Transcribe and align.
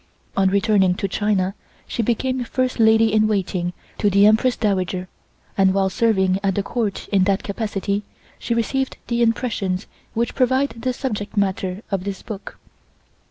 On 0.35 0.49
returning 0.49 0.95
to 0.95 1.07
China, 1.07 1.53
she 1.87 2.01
became 2.01 2.43
First 2.43 2.79
Lady 2.79 3.13
in 3.13 3.27
Waiting 3.27 3.71
to 3.99 4.09
the 4.09 4.25
Empress 4.25 4.57
Dowager, 4.57 5.07
and 5.55 5.75
while 5.75 5.91
serving 5.91 6.39
at 6.41 6.55
the 6.55 6.63
Court 6.63 7.07
in 7.09 7.25
that 7.25 7.43
capacity 7.43 8.01
she 8.39 8.55
received 8.55 8.97
the 9.09 9.21
impressions 9.21 9.85
which 10.15 10.33
provide 10.33 10.69
the 10.71 10.91
subject 10.91 11.37
matter 11.37 11.83
of 11.91 12.03
this 12.03 12.23
book. 12.23 12.57